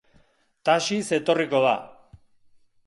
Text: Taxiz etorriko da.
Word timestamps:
Taxiz 0.69 1.11
etorriko 1.19 1.63
da. 1.67 1.77